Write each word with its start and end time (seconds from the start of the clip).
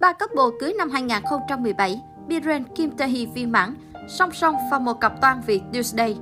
Ba 0.00 0.12
couple 0.12 0.58
cưới 0.60 0.72
năm 0.78 0.90
2017, 0.90 2.02
Biren 2.26 2.64
Kim 2.64 2.90
Tae 2.90 3.08
Hee 3.08 3.26
viên 3.26 3.52
mãn, 3.52 3.74
song 4.08 4.32
song 4.32 4.54
và 4.70 4.78
một 4.78 5.00
cặp 5.00 5.20
toan 5.20 5.40
Việt 5.46 5.62
Tuesday. 5.72 6.18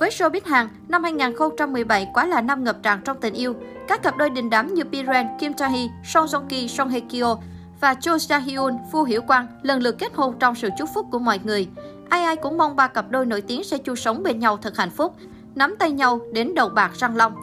Với 0.00 0.10
showbiz 0.10 0.40
Hàn, 0.44 0.68
năm 0.88 1.02
2017 1.02 2.08
quá 2.14 2.26
là 2.26 2.40
năm 2.40 2.64
ngập 2.64 2.76
tràn 2.82 3.00
trong 3.04 3.20
tình 3.20 3.34
yêu. 3.34 3.54
Các 3.88 4.02
cặp 4.02 4.16
đôi 4.16 4.30
đình 4.30 4.50
đám 4.50 4.74
như 4.74 4.84
Biren, 4.84 5.26
Kim 5.38 5.52
Tae 5.52 5.68
Hee, 5.68 5.86
Song 6.04 6.26
Joong 6.26 6.46
Ki, 6.48 6.68
Song 6.68 6.88
Hye 6.88 7.00
Kyo 7.00 7.36
và 7.80 7.94
Cho 7.94 8.16
Ja 8.16 8.38
Hyun, 8.38 8.78
Phu 8.92 9.02
Hiểu 9.02 9.22
Quang 9.22 9.46
lần 9.62 9.82
lượt 9.82 9.98
kết 9.98 10.14
hôn 10.14 10.38
trong 10.38 10.54
sự 10.54 10.68
chúc 10.78 10.88
phúc 10.94 11.06
của 11.12 11.18
mọi 11.18 11.40
người. 11.44 11.68
Ai 12.08 12.24
ai 12.24 12.36
cũng 12.36 12.58
mong 12.58 12.76
ba 12.76 12.88
cặp 12.88 13.10
đôi 13.10 13.26
nổi 13.26 13.40
tiếng 13.40 13.64
sẽ 13.64 13.78
chung 13.78 13.96
sống 13.96 14.22
bên 14.22 14.38
nhau 14.38 14.56
thật 14.56 14.76
hạnh 14.76 14.90
phúc, 14.90 15.16
nắm 15.54 15.76
tay 15.78 15.90
nhau 15.90 16.20
đến 16.32 16.54
đầu 16.54 16.68
bạc 16.68 16.90
răng 16.94 17.16
long. 17.16 17.34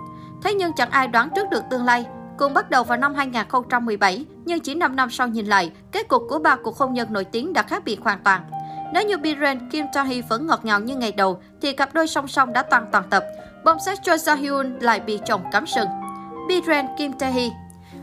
Thế 0.43 0.53
nhưng 0.53 0.73
chẳng 0.73 0.89
ai 0.89 1.07
đoán 1.07 1.29
trước 1.35 1.49
được 1.51 1.63
tương 1.69 1.85
lai. 1.85 2.05
Cùng 2.37 2.53
bắt 2.53 2.69
đầu 2.69 2.83
vào 2.83 2.97
năm 2.97 3.15
2017, 3.15 4.25
nhưng 4.45 4.59
chỉ 4.59 4.75
5 4.75 4.95
năm 4.95 5.09
sau 5.09 5.27
nhìn 5.27 5.45
lại, 5.45 5.71
kết 5.91 6.07
cục 6.07 6.23
của 6.29 6.39
ba 6.39 6.55
cuộc 6.55 6.77
hôn 6.77 6.93
nhân 6.93 7.13
nổi 7.13 7.25
tiếng 7.25 7.53
đã 7.53 7.63
khác 7.63 7.83
biệt 7.85 8.01
hoàn 8.01 8.19
toàn. 8.23 8.41
Nếu 8.93 9.03
như 9.03 9.17
Biren, 9.17 9.69
Kim 9.69 9.85
Tae 9.93 10.03
Hee 10.03 10.21
vẫn 10.29 10.47
ngọt 10.47 10.65
ngào 10.65 10.79
như 10.79 10.95
ngày 10.95 11.11
đầu, 11.11 11.41
thì 11.61 11.73
cặp 11.73 11.93
đôi 11.93 12.07
song 12.07 12.27
song 12.27 12.53
đã 12.53 12.61
tăng 12.61 12.85
toàn 12.91 13.03
tập. 13.09 13.23
Bom 13.65 13.77
xét 13.85 14.03
Choi 14.03 14.17
Sa 14.17 14.35
Hyun 14.35 14.79
lại 14.79 14.99
bị 14.99 15.19
chồng 15.25 15.41
cắm 15.51 15.67
sừng. 15.67 15.87
Biren, 16.47 16.85
Kim 16.97 17.13
Tae 17.13 17.31
Hee 17.31 17.49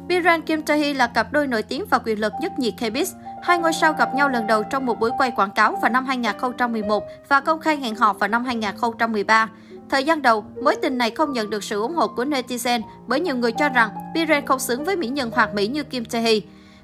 Biren 0.08 0.42
Kim 0.42 0.62
Tae 0.62 0.76
Hee 0.76 0.94
là 0.94 1.06
cặp 1.06 1.32
đôi 1.32 1.46
nổi 1.46 1.62
tiếng 1.62 1.84
và 1.90 1.98
quyền 1.98 2.20
lực 2.20 2.32
nhất 2.40 2.58
nhiệt 2.58 2.74
K-Biz. 2.78 3.06
Hai 3.42 3.58
ngôi 3.58 3.72
sao 3.72 3.92
gặp 3.92 4.14
nhau 4.14 4.28
lần 4.28 4.46
đầu 4.46 4.62
trong 4.62 4.86
một 4.86 5.00
buổi 5.00 5.10
quay 5.18 5.30
quảng 5.30 5.50
cáo 5.50 5.78
vào 5.82 5.90
năm 5.90 6.06
2011 6.06 7.04
và 7.28 7.40
công 7.40 7.60
khai 7.60 7.76
hẹn 7.76 7.94
hò 7.94 8.12
vào 8.12 8.28
năm 8.28 8.44
2013. 8.44 9.48
Thời 9.90 10.04
gian 10.04 10.22
đầu, 10.22 10.44
mối 10.62 10.76
tình 10.82 10.98
này 10.98 11.10
không 11.10 11.32
nhận 11.32 11.50
được 11.50 11.64
sự 11.64 11.80
ủng 11.80 11.94
hộ 11.94 12.08
của 12.08 12.24
netizen 12.24 12.80
bởi 13.06 13.20
nhiều 13.20 13.36
người 13.36 13.52
cho 13.52 13.68
rằng 13.68 13.90
Biren 14.14 14.46
không 14.46 14.58
xứng 14.58 14.84
với 14.84 14.96
mỹ 14.96 15.08
nhân 15.08 15.30
hoạt 15.30 15.54
mỹ 15.54 15.66
như 15.66 15.82
Kim 15.82 16.04
Tae 16.04 16.22
Hee. 16.22 16.40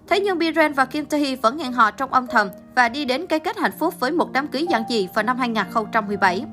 Thế 0.09 0.21
nhưng 0.21 0.39
Biren 0.39 0.73
và 0.73 0.85
Kim 0.85 1.05
Tae 1.05 1.21
Hee 1.21 1.37
vẫn 1.37 1.59
hẹn 1.59 1.73
hò 1.73 1.91
trong 1.91 2.13
âm 2.13 2.27
thầm 2.27 2.49
và 2.75 2.89
đi 2.89 3.05
đến 3.05 3.27
cái 3.27 3.39
kết 3.39 3.57
hạnh 3.57 3.73
phúc 3.79 4.01
với 4.01 4.13
một 4.13 4.33
đám 4.33 4.47
cưới 4.47 4.67
giản 4.71 4.83
dị 4.89 5.09
vào 5.15 5.23
năm 5.23 5.39
2017. 5.39 6.45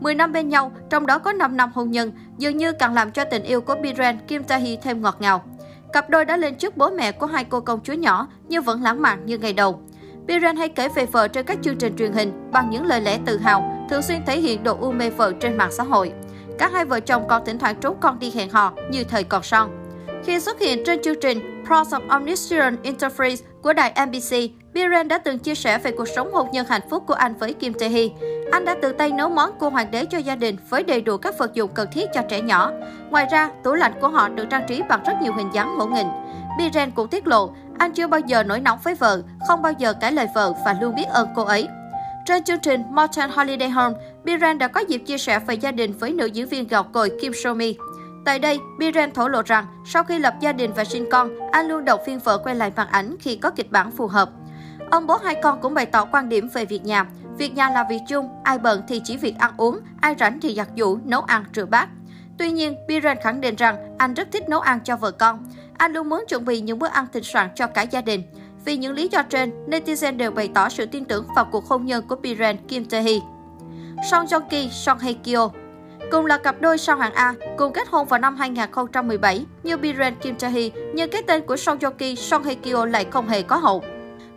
10 0.00 0.14
năm 0.14 0.32
bên 0.32 0.48
nhau, 0.48 0.72
trong 0.90 1.06
đó 1.06 1.18
có 1.18 1.32
5 1.32 1.56
năm 1.56 1.70
hôn 1.74 1.90
nhân, 1.90 2.12
dường 2.38 2.56
như 2.56 2.72
càng 2.72 2.94
làm 2.94 3.10
cho 3.10 3.24
tình 3.24 3.42
yêu 3.42 3.60
của 3.60 3.74
Biren 3.74 4.18
Kim 4.28 4.44
Tae 4.44 4.60
Hee 4.60 4.76
thêm 4.76 5.02
ngọt 5.02 5.16
ngào. 5.20 5.44
Cặp 5.92 6.10
đôi 6.10 6.24
đã 6.24 6.36
lên 6.36 6.54
trước 6.54 6.76
bố 6.76 6.90
mẹ 6.90 7.12
của 7.12 7.26
hai 7.26 7.44
cô 7.44 7.60
công 7.60 7.80
chúa 7.84 7.92
nhỏ 7.92 8.28
nhưng 8.48 8.62
vẫn 8.62 8.82
lãng 8.82 9.02
mạn 9.02 9.26
như 9.26 9.38
ngày 9.38 9.52
đầu. 9.52 9.80
Biren 10.26 10.56
hay 10.56 10.68
kể 10.68 10.88
về 10.88 11.06
vợ 11.06 11.28
trên 11.28 11.46
các 11.46 11.58
chương 11.62 11.76
trình 11.76 11.96
truyền 11.96 12.12
hình 12.12 12.50
bằng 12.52 12.70
những 12.70 12.86
lời 12.86 13.00
lẽ 13.00 13.18
tự 13.26 13.38
hào, 13.38 13.81
thường 13.92 14.02
xuyên 14.02 14.24
thể 14.26 14.40
hiện 14.40 14.64
độ 14.64 14.76
u 14.80 14.92
mê 14.92 15.10
vợ 15.10 15.32
trên 15.40 15.56
mạng 15.56 15.72
xã 15.72 15.84
hội. 15.84 16.12
Cả 16.58 16.70
hai 16.72 16.84
vợ 16.84 17.00
chồng 17.00 17.28
còn 17.28 17.44
thỉnh 17.44 17.58
thoảng 17.58 17.76
trốn 17.80 17.96
con 18.00 18.18
đi 18.18 18.30
hẹn 18.30 18.50
hò 18.50 18.72
như 18.90 19.04
thời 19.04 19.24
còn 19.24 19.42
son. 19.42 19.70
Khi 20.24 20.40
xuất 20.40 20.60
hiện 20.60 20.82
trên 20.86 21.02
chương 21.02 21.20
trình 21.20 21.64
Pros 21.66 21.94
of 21.94 22.08
Omniscient 22.08 22.82
Interface 22.82 23.36
của 23.62 23.72
đài 23.72 24.06
NBC, 24.06 24.36
Biren 24.74 25.08
đã 25.08 25.18
từng 25.18 25.38
chia 25.38 25.54
sẻ 25.54 25.78
về 25.78 25.90
cuộc 25.90 26.08
sống 26.08 26.32
hôn 26.32 26.48
nhân 26.52 26.66
hạnh 26.68 26.82
phúc 26.90 27.04
của 27.06 27.14
anh 27.14 27.34
với 27.34 27.52
Kim 27.52 27.74
Tae 27.74 27.88
Hee. 27.88 28.08
Anh 28.52 28.64
đã 28.64 28.76
tự 28.82 28.92
tay 28.92 29.10
nấu 29.10 29.28
món 29.28 29.58
cua 29.58 29.70
hoàng 29.70 29.90
đế 29.90 30.04
cho 30.04 30.18
gia 30.18 30.36
đình 30.36 30.56
với 30.68 30.82
đầy 30.82 31.00
đủ 31.00 31.16
các 31.16 31.38
vật 31.38 31.54
dụng 31.54 31.70
cần 31.74 31.88
thiết 31.92 32.08
cho 32.14 32.22
trẻ 32.28 32.40
nhỏ. 32.40 32.70
Ngoài 33.10 33.26
ra, 33.32 33.50
tủ 33.64 33.74
lạnh 33.74 33.92
của 34.00 34.08
họ 34.08 34.28
được 34.28 34.44
trang 34.50 34.64
trí 34.68 34.82
bằng 34.88 35.02
rất 35.06 35.14
nhiều 35.22 35.32
hình 35.32 35.50
dáng 35.52 35.78
ngộ 35.78 35.86
nghĩnh. 35.86 36.08
Biren 36.58 36.90
cũng 36.90 37.08
tiết 37.08 37.26
lộ, 37.26 37.50
anh 37.78 37.92
chưa 37.92 38.06
bao 38.06 38.20
giờ 38.20 38.42
nổi 38.42 38.60
nóng 38.60 38.78
với 38.84 38.94
vợ, 38.94 39.22
không 39.48 39.62
bao 39.62 39.72
giờ 39.72 39.92
cãi 40.00 40.12
lời 40.12 40.26
vợ 40.34 40.52
và 40.64 40.76
luôn 40.80 40.94
biết 40.94 41.06
ơn 41.08 41.28
cô 41.36 41.42
ấy. 41.42 41.68
Trên 42.24 42.44
chương 42.44 42.60
trình 42.60 42.82
Modern 42.90 43.30
Holiday 43.30 43.70
Home, 43.70 43.94
Biren 44.24 44.58
đã 44.58 44.68
có 44.68 44.80
dịp 44.80 44.98
chia 44.98 45.18
sẻ 45.18 45.38
về 45.38 45.54
gia 45.54 45.72
đình 45.72 45.92
với 45.92 46.12
nữ 46.12 46.26
diễn 46.26 46.48
viên 46.48 46.66
gạo 46.66 46.82
cội 46.82 47.12
Kim 47.20 47.32
So 47.34 47.54
Mi. 47.54 47.76
Tại 48.24 48.38
đây, 48.38 48.58
Biren 48.78 49.10
thổ 49.10 49.28
lộ 49.28 49.42
rằng 49.46 49.66
sau 49.86 50.04
khi 50.04 50.18
lập 50.18 50.34
gia 50.40 50.52
đình 50.52 50.72
và 50.72 50.84
sinh 50.84 51.08
con, 51.10 51.30
anh 51.52 51.68
luôn 51.68 51.84
động 51.84 52.00
viên 52.06 52.18
vợ 52.18 52.38
quay 52.38 52.54
lại 52.54 52.72
màn 52.76 52.88
ảnh 52.88 53.16
khi 53.20 53.36
có 53.36 53.50
kịch 53.50 53.70
bản 53.70 53.90
phù 53.90 54.06
hợp. 54.06 54.30
Ông 54.90 55.06
bố 55.06 55.16
hai 55.24 55.34
con 55.42 55.60
cũng 55.60 55.74
bày 55.74 55.86
tỏ 55.86 56.04
quan 56.04 56.28
điểm 56.28 56.48
về 56.54 56.64
việc 56.64 56.84
nhà. 56.84 57.06
Việc 57.38 57.54
nhà 57.54 57.70
là 57.70 57.86
việc 57.88 58.00
chung, 58.08 58.28
ai 58.44 58.58
bận 58.58 58.82
thì 58.88 59.00
chỉ 59.04 59.16
việc 59.16 59.38
ăn 59.38 59.52
uống, 59.56 59.78
ai 60.00 60.14
rảnh 60.18 60.40
thì 60.40 60.54
giặt 60.54 60.68
giũ, 60.76 60.98
nấu 61.04 61.20
ăn, 61.20 61.44
rửa 61.54 61.66
bát. 61.66 61.88
Tuy 62.38 62.50
nhiên, 62.50 62.76
Biren 62.88 63.16
khẳng 63.22 63.40
định 63.40 63.56
rằng 63.56 63.96
anh 63.98 64.14
rất 64.14 64.28
thích 64.32 64.48
nấu 64.48 64.60
ăn 64.60 64.80
cho 64.84 64.96
vợ 64.96 65.10
con. 65.10 65.44
Anh 65.78 65.92
luôn 65.92 66.08
muốn 66.08 66.24
chuẩn 66.28 66.44
bị 66.44 66.60
những 66.60 66.78
bữa 66.78 66.88
ăn 66.88 67.06
thịnh 67.12 67.24
soạn 67.24 67.48
cho 67.54 67.66
cả 67.66 67.82
gia 67.82 68.00
đình. 68.00 68.22
Vì 68.64 68.76
những 68.76 68.92
lý 68.92 69.08
do 69.08 69.22
trên, 69.22 69.50
netizen 69.66 70.16
đều 70.16 70.30
bày 70.30 70.48
tỏ 70.54 70.68
sự 70.68 70.86
tin 70.86 71.04
tưởng 71.04 71.26
vào 71.36 71.44
cuộc 71.52 71.66
hôn 71.66 71.86
nhân 71.86 72.04
của 72.08 72.16
Biren 72.16 72.56
Kim 72.68 72.84
Tae 72.84 73.02
Hee. 73.02 73.18
Song 74.10 74.26
Joong 74.26 74.48
Ki, 74.50 74.68
Song 74.70 74.98
Hye 74.98 75.12
Kyo 75.12 75.50
Cùng 76.10 76.26
là 76.26 76.38
cặp 76.38 76.60
đôi 76.60 76.78
sao 76.78 76.96
hạng 76.96 77.14
A, 77.14 77.34
cùng 77.56 77.72
kết 77.72 77.88
hôn 77.88 78.08
vào 78.08 78.20
năm 78.20 78.36
2017 78.36 79.46
như 79.62 79.76
Biren 79.76 80.14
Kim 80.14 80.34
Tae 80.34 80.50
Hee, 80.50 80.70
nhưng 80.94 81.10
cái 81.10 81.22
tên 81.22 81.46
của 81.46 81.56
Song 81.56 81.78
Joong 81.78 81.90
Ki, 81.90 82.16
Song 82.16 82.44
Hye 82.44 82.54
Kyo 82.54 82.84
lại 82.86 83.06
không 83.10 83.28
hề 83.28 83.42
có 83.42 83.56
hậu. 83.56 83.84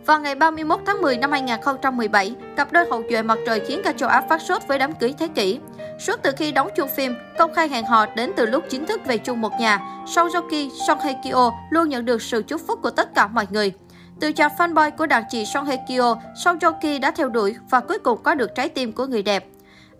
Vào 0.06 0.20
ngày 0.20 0.34
31 0.34 0.80
tháng 0.86 1.02
10 1.02 1.16
năm 1.16 1.30
2017, 1.32 2.34
cặp 2.56 2.72
đôi 2.72 2.86
hậu 2.90 3.02
duệ 3.10 3.22
mặt 3.22 3.38
trời 3.46 3.60
khiến 3.60 3.80
cả 3.84 3.92
châu 3.92 4.08
Á 4.08 4.22
phát 4.28 4.42
sốt 4.42 4.62
với 4.68 4.78
đám 4.78 4.92
cưới 4.92 5.14
thế 5.18 5.28
kỷ. 5.28 5.58
Suốt 6.06 6.16
từ 6.22 6.30
khi 6.36 6.52
đóng 6.52 6.68
chung 6.76 6.88
phim, 6.96 7.14
công 7.38 7.54
khai 7.54 7.68
hẹn 7.68 7.84
hò 7.84 8.06
đến 8.16 8.32
từ 8.36 8.46
lúc 8.46 8.64
chính 8.68 8.86
thức 8.86 9.00
về 9.06 9.18
chung 9.18 9.40
một 9.40 9.52
nhà, 9.60 9.80
Song 10.06 10.28
Joong 10.28 10.48
Ki, 10.48 10.70
Song 10.86 10.98
Hye 11.04 11.14
Kyo 11.24 11.52
luôn 11.70 11.88
nhận 11.88 12.04
được 12.04 12.22
sự 12.22 12.42
chúc 12.42 12.60
phúc 12.66 12.78
của 12.82 12.90
tất 12.90 13.14
cả 13.14 13.26
mọi 13.26 13.46
người. 13.50 13.72
Từ 14.20 14.32
chàng 14.32 14.52
fanboy 14.58 14.90
của 14.90 15.06
đàn 15.06 15.24
chị 15.28 15.44
Song 15.44 15.66
Hye 15.66 15.76
Kyo, 15.88 16.16
Song 16.36 16.58
Joong 16.58 16.80
Ki 16.80 16.98
đã 16.98 17.10
theo 17.10 17.28
đuổi 17.28 17.56
và 17.70 17.80
cuối 17.80 17.98
cùng 17.98 18.22
có 18.22 18.34
được 18.34 18.54
trái 18.54 18.68
tim 18.68 18.92
của 18.92 19.06
người 19.06 19.22
đẹp. 19.22 19.46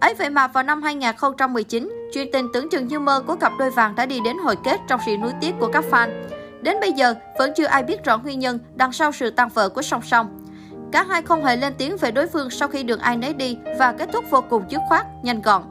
Ấy 0.00 0.14
vậy 0.14 0.30
mà 0.30 0.46
vào 0.46 0.64
năm 0.64 0.82
2019, 0.82 1.92
chuyện 2.12 2.32
tình 2.32 2.46
tưởng 2.52 2.70
chừng 2.70 2.88
như 2.88 2.98
mơ 2.98 3.22
của 3.26 3.36
cặp 3.36 3.52
đôi 3.58 3.70
vàng 3.70 3.94
đã 3.94 4.06
đi 4.06 4.20
đến 4.20 4.36
hồi 4.38 4.56
kết 4.64 4.80
trong 4.88 5.00
sự 5.06 5.16
nuối 5.16 5.32
tiếc 5.40 5.54
của 5.60 5.68
các 5.72 5.84
fan. 5.90 6.08
Đến 6.62 6.76
bây 6.80 6.92
giờ, 6.92 7.14
vẫn 7.38 7.52
chưa 7.56 7.64
ai 7.64 7.82
biết 7.82 8.04
rõ 8.04 8.18
nguyên 8.18 8.38
nhân 8.38 8.58
đằng 8.74 8.92
sau 8.92 9.12
sự 9.12 9.30
tan 9.30 9.48
vỡ 9.48 9.68
của 9.68 9.82
song 9.82 10.02
song. 10.02 10.46
Cả 10.92 11.04
hai 11.08 11.22
không 11.22 11.44
hề 11.44 11.56
lên 11.56 11.74
tiếng 11.78 11.96
về 11.96 12.10
đối 12.10 12.26
phương 12.26 12.50
sau 12.50 12.68
khi 12.68 12.82
đường 12.82 13.00
ai 13.00 13.16
nấy 13.16 13.34
đi 13.34 13.58
và 13.78 13.92
kết 13.92 14.08
thúc 14.12 14.24
vô 14.30 14.44
cùng 14.50 14.62
dứt 14.68 14.80
khoát, 14.88 15.06
nhanh 15.22 15.42
gọn. 15.42 15.62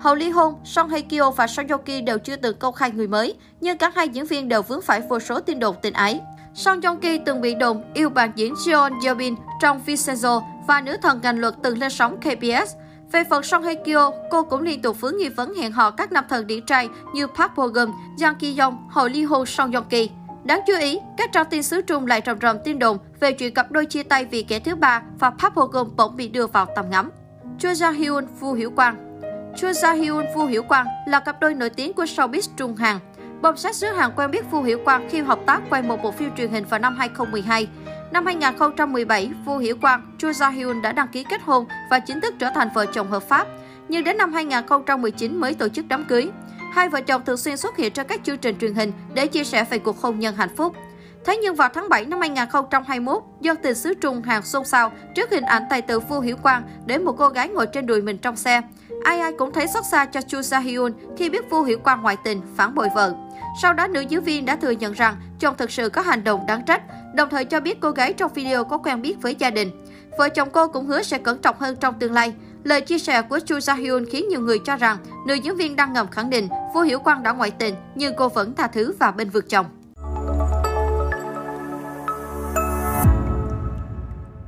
Hầu 0.00 0.14
ly 0.14 0.30
hôn, 0.30 0.54
Song 0.64 0.88
Hye 0.88 1.00
Kyo 1.00 1.30
và 1.30 1.46
Song 1.46 1.66
Joong 1.66 1.78
Ki 1.78 2.00
đều 2.00 2.18
chưa 2.18 2.36
từng 2.36 2.56
công 2.58 2.74
khai 2.74 2.90
người 2.90 3.08
mới, 3.08 3.34
nhưng 3.60 3.78
cả 3.78 3.92
hai 3.94 4.08
diễn 4.08 4.26
viên 4.26 4.48
đều 4.48 4.62
vướng 4.62 4.82
phải 4.82 5.00
vô 5.00 5.20
số 5.20 5.40
tin 5.40 5.58
đồn 5.58 5.76
tình 5.82 5.94
ái. 5.94 6.20
Song 6.58 6.80
Joong 6.80 6.98
Ki 6.98 7.18
từng 7.18 7.40
bị 7.40 7.54
đồn 7.54 7.82
yêu 7.94 8.10
bạn 8.10 8.32
diễn 8.34 8.54
Jeon 8.54 9.00
Yeobin 9.04 9.34
trong 9.60 9.80
Vincenzo 9.86 10.42
và 10.66 10.80
nữ 10.80 10.96
thần 11.02 11.20
ngành 11.22 11.38
luật 11.38 11.54
từng 11.62 11.78
lên 11.78 11.90
sóng 11.90 12.16
KBS. 12.20 12.74
Về 13.12 13.24
phần 13.30 13.42
Song 13.42 13.62
Hye 13.62 13.74
Kyo, 13.74 14.12
cô 14.30 14.42
cũng 14.42 14.62
liên 14.62 14.82
tục 14.82 15.00
vướng 15.00 15.16
nghi 15.16 15.28
vấn 15.28 15.54
hẹn 15.54 15.72
hò 15.72 15.90
các 15.90 16.12
nam 16.12 16.24
thần 16.28 16.46
điển 16.46 16.66
trai 16.66 16.88
như 17.14 17.26
Park 17.26 17.56
Bo 17.56 17.66
Gum, 17.66 17.92
Jang 18.16 18.34
Ki 18.34 18.58
Yong, 18.58 18.88
Hồ 18.90 19.08
Ly 19.08 19.22
Ho 19.22 19.44
Song 19.44 19.70
Joong 19.70 19.82
Ki. 19.82 20.10
Đáng 20.44 20.60
chú 20.66 20.72
ý, 20.80 20.98
các 21.16 21.32
trang 21.32 21.46
tin 21.50 21.62
xứ 21.62 21.82
Trung 21.82 22.06
lại 22.06 22.22
rầm 22.26 22.38
rầm 22.40 22.56
tin 22.64 22.78
đồn 22.78 22.98
về 23.20 23.32
chuyện 23.32 23.54
cặp 23.54 23.72
đôi 23.72 23.86
chia 23.86 24.02
tay 24.02 24.24
vì 24.24 24.42
kẻ 24.42 24.58
thứ 24.58 24.74
ba 24.74 25.02
và 25.18 25.30
Park 25.30 25.54
Bo 25.54 25.64
Gum 25.64 25.96
bỗng 25.96 26.16
bị 26.16 26.28
đưa 26.28 26.46
vào 26.46 26.66
tầm 26.76 26.90
ngắm. 26.90 27.10
Choi 27.58 27.74
Ja 27.74 27.92
Hyun, 27.92 28.26
Vu 28.40 28.52
Hiểu 28.52 28.70
Quang 28.70 29.08
Choi 29.56 29.72
Ja 29.72 29.94
Hyun, 29.94 30.26
Vu 30.34 30.44
Hiểu 30.44 30.62
Quang 30.62 30.86
là 31.06 31.20
cặp 31.20 31.40
đôi 31.40 31.54
nổi 31.54 31.70
tiếng 31.70 31.92
của 31.92 32.04
showbiz 32.04 32.48
Trung 32.56 32.76
Hàn. 32.76 32.98
Bom 33.42 33.56
sát 33.56 33.74
xứ 33.76 33.86
Hàn 33.86 34.10
quen 34.16 34.30
biết 34.30 34.50
Vu 34.50 34.62
Hiểu 34.62 34.78
Quang 34.84 35.08
khi 35.10 35.20
hợp 35.20 35.38
tác 35.46 35.60
quay 35.70 35.82
một 35.82 36.02
bộ 36.02 36.10
phim 36.12 36.30
truyền 36.36 36.50
hình 36.50 36.64
vào 36.64 36.80
năm 36.80 36.96
2012. 36.96 37.68
Năm 38.12 38.26
2017, 38.26 39.30
Vu 39.44 39.58
Hiểu 39.58 39.76
Quang, 39.80 40.16
Chu 40.18 40.28
Ja 40.28 40.50
Hyun 40.50 40.82
đã 40.82 40.92
đăng 40.92 41.08
ký 41.08 41.24
kết 41.30 41.42
hôn 41.42 41.66
và 41.90 41.98
chính 41.98 42.20
thức 42.20 42.34
trở 42.38 42.50
thành 42.54 42.68
vợ 42.74 42.86
chồng 42.86 43.10
hợp 43.10 43.22
pháp. 43.22 43.46
Nhưng 43.88 44.04
đến 44.04 44.16
năm 44.16 44.32
2019 44.32 45.36
mới 45.36 45.54
tổ 45.54 45.68
chức 45.68 45.84
đám 45.88 46.04
cưới. 46.04 46.30
Hai 46.72 46.88
vợ 46.88 47.00
chồng 47.00 47.22
thường 47.24 47.36
xuyên 47.36 47.56
xuất 47.56 47.76
hiện 47.76 47.92
trên 47.92 48.06
các 48.06 48.20
chương 48.24 48.38
trình 48.38 48.58
truyền 48.58 48.74
hình 48.74 48.92
để 49.14 49.26
chia 49.26 49.44
sẻ 49.44 49.64
về 49.70 49.78
cuộc 49.78 50.00
hôn 50.00 50.18
nhân 50.18 50.36
hạnh 50.36 50.56
phúc. 50.56 50.76
Thế 51.24 51.36
nhưng 51.36 51.54
vào 51.54 51.68
tháng 51.74 51.88
7 51.88 52.04
năm 52.04 52.20
2021, 52.20 53.22
do 53.40 53.54
tình 53.54 53.74
xứ 53.74 53.94
Trung 53.94 54.22
Hàn 54.22 54.42
xôn 54.42 54.64
xao 54.64 54.92
trước 55.14 55.30
hình 55.30 55.44
ảnh 55.44 55.62
tài 55.70 55.82
tử 55.82 56.00
Vu 56.00 56.20
Hiểu 56.20 56.36
Quang 56.36 56.62
để 56.86 56.98
một 56.98 57.14
cô 57.18 57.28
gái 57.28 57.48
ngồi 57.48 57.66
trên 57.66 57.86
đùi 57.86 58.02
mình 58.02 58.18
trong 58.18 58.36
xe. 58.36 58.60
Ai 59.04 59.20
ai 59.20 59.32
cũng 59.38 59.52
thấy 59.52 59.66
xót 59.66 59.84
xa 59.90 60.04
cho 60.04 60.20
Chu 60.20 60.42
Sa 60.42 60.58
Hyun 60.58 60.92
khi 61.16 61.30
biết 61.30 61.50
Vu 61.50 61.62
Hiểu 61.62 61.78
Quang 61.78 62.02
ngoại 62.02 62.16
tình, 62.24 62.40
phản 62.56 62.74
bội 62.74 62.88
vợ. 62.94 63.14
Sau 63.62 63.72
đó, 63.72 63.86
nữ 63.86 64.00
diễn 64.00 64.22
viên 64.22 64.46
đã 64.46 64.56
thừa 64.56 64.70
nhận 64.70 64.92
rằng 64.92 65.16
chồng 65.40 65.54
thực 65.58 65.70
sự 65.70 65.88
có 65.88 66.02
hành 66.02 66.24
động 66.24 66.46
đáng 66.46 66.64
trách, 66.64 66.82
đồng 67.14 67.28
thời 67.30 67.44
cho 67.44 67.60
biết 67.60 67.80
cô 67.80 67.90
gái 67.90 68.12
trong 68.12 68.32
video 68.32 68.64
có 68.64 68.78
quen 68.78 69.02
biết 69.02 69.22
với 69.22 69.34
gia 69.34 69.50
đình. 69.50 69.70
Vợ 70.18 70.28
chồng 70.28 70.48
cô 70.52 70.68
cũng 70.68 70.86
hứa 70.86 71.02
sẽ 71.02 71.18
cẩn 71.18 71.38
trọng 71.38 71.56
hơn 71.58 71.76
trong 71.76 71.98
tương 71.98 72.12
lai. 72.12 72.34
Lời 72.64 72.80
chia 72.80 72.98
sẻ 72.98 73.22
của 73.22 73.38
Chu 73.38 73.60
Sa 73.60 73.74
Hyun 73.74 74.04
khiến 74.10 74.28
nhiều 74.28 74.40
người 74.40 74.58
cho 74.64 74.76
rằng 74.76 74.96
nữ 75.26 75.34
diễn 75.34 75.56
viên 75.56 75.76
đang 75.76 75.92
ngầm 75.92 76.06
khẳng 76.08 76.30
định 76.30 76.48
vô 76.74 76.80
Hiểu 76.80 76.98
quan 76.98 77.22
đã 77.22 77.32
ngoại 77.32 77.50
tình, 77.50 77.74
nhưng 77.94 78.14
cô 78.16 78.28
vẫn 78.28 78.54
tha 78.54 78.66
thứ 78.66 78.94
và 78.98 79.10
bên 79.10 79.30
vực 79.30 79.48
chồng. 79.48 79.66